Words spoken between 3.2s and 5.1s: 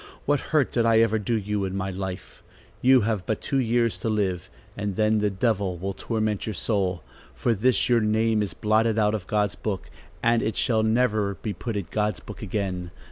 but two years to live, and